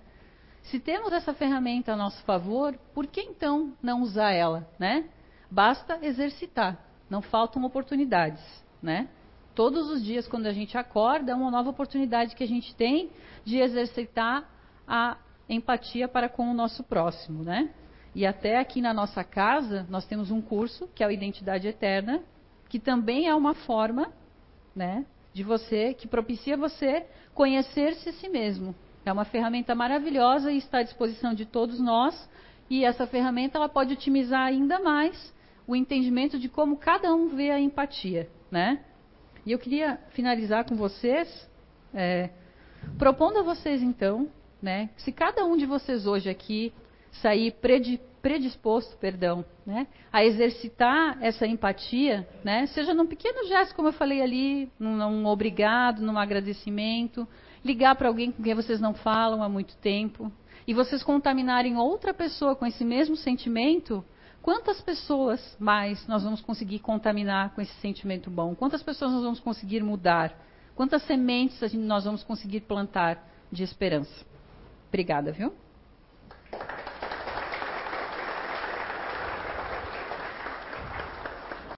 [0.65, 5.09] Se temos essa ferramenta a nosso favor, por que então não usar ela, né?
[5.51, 8.43] Basta exercitar, não faltam oportunidades,
[8.83, 9.09] né?
[9.55, 13.11] Todos os dias quando a gente acorda, é uma nova oportunidade que a gente tem
[13.45, 14.49] de exercitar
[14.87, 15.17] a
[15.49, 17.71] empatia para com o nosso próximo, né?
[18.15, 22.23] E até aqui na nossa casa, nós temos um curso, que é o Identidade Eterna,
[22.69, 24.13] que também é uma forma,
[24.75, 28.75] né, de você, que propicia você conhecer-se a si mesmo.
[29.05, 32.29] É uma ferramenta maravilhosa e está à disposição de todos nós.
[32.69, 35.35] E essa ferramenta ela pode otimizar ainda mais
[35.67, 38.81] o entendimento de como cada um vê a empatia, né?
[39.45, 41.49] E eu queria finalizar com vocês,
[41.93, 42.31] é,
[42.99, 44.29] propondo a vocês então,
[44.61, 46.73] né, se cada um de vocês hoje aqui
[47.21, 47.55] sair
[48.23, 54.23] predisposto, perdão, né, a exercitar essa empatia, né, seja num pequeno gesto, como eu falei
[54.23, 57.27] ali, num, num obrigado, num agradecimento,
[57.65, 60.33] ligar para alguém com quem vocês não falam há muito tempo,
[60.67, 64.05] e vocês contaminarem outra pessoa com esse mesmo sentimento,
[64.41, 68.55] quantas pessoas mais nós vamos conseguir contaminar com esse sentimento bom?
[68.55, 70.33] Quantas pessoas nós vamos conseguir mudar?
[70.75, 74.25] Quantas sementes nós vamos conseguir plantar de esperança?
[74.89, 75.53] Obrigada, viu?